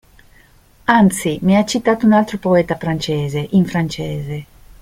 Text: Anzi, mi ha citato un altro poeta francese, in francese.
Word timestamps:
Anzi, 0.87 1.37
mi 1.43 1.55
ha 1.55 1.63
citato 1.63 2.07
un 2.07 2.13
altro 2.13 2.39
poeta 2.39 2.75
francese, 2.75 3.49
in 3.51 3.67
francese. 3.67 4.45